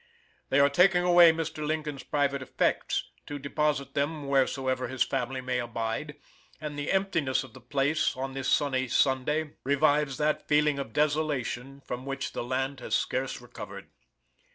They 0.49 0.59
are 0.59 0.67
taking 0.67 1.03
away 1.03 1.31
Mr. 1.31 1.63
Lincoln's 1.63 2.01
private 2.01 2.41
effects, 2.41 3.11
to 3.27 3.37
deposit 3.37 3.93
them 3.93 4.27
wheresoever 4.27 4.87
his 4.87 5.03
family 5.03 5.41
may 5.41 5.59
abide, 5.59 6.15
and 6.59 6.75
the 6.75 6.91
emptiness 6.91 7.43
of 7.43 7.53
the 7.53 7.61
place, 7.61 8.17
on 8.17 8.33
this 8.33 8.49
sunny 8.49 8.87
Sunday, 8.87 9.51
revives 9.63 10.17
that 10.17 10.47
feeling 10.47 10.79
of 10.79 10.91
desolation 10.91 11.81
from 11.81 12.07
which 12.07 12.31
the 12.31 12.43
land 12.43 12.79
has 12.79 12.95
scarce 12.95 13.39
recovered. 13.41 13.89